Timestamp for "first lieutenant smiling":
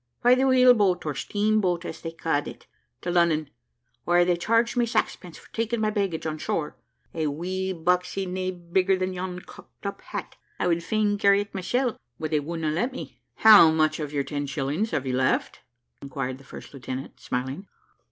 16.45-17.67